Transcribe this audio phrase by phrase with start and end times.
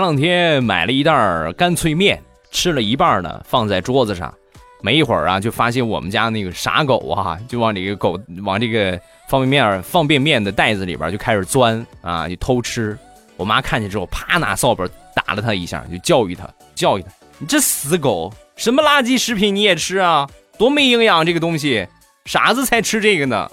[0.00, 2.18] 前两天买了一袋干脆面
[2.50, 4.32] 吃了一半呢放在桌子上
[4.80, 12.98] 没一会儿啊就发现我们家那个傻狗啊就往这个狗往这个方便面方便面的袋子里边就开始钻啊就偷吃。
[13.36, 20.26] 我妈看见之后啪拿扫把打了他一下就教育他教育他你这死狗什么垃圾食品你也吃啊？
[20.56, 21.86] 多没营养这个东西
[22.24, 23.50] 傻子才吃这个呢。